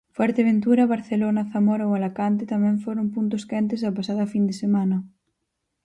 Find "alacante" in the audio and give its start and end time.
1.97-2.43